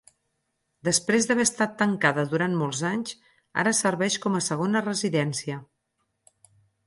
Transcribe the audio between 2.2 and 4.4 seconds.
durant molts anys ara serveix com